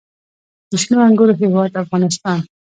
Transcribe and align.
د 0.69 0.71
شنو 0.81 0.97
انګورو 1.07 1.33
هیواد 1.41 1.79
افغانستان. 1.83 2.39